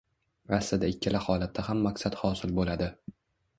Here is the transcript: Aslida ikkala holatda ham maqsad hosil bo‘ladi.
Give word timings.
Aslida 0.57 0.89
ikkala 0.93 1.21
holatda 1.27 1.67
ham 1.69 1.85
maqsad 1.89 2.19
hosil 2.25 2.57
bo‘ladi. 2.61 2.91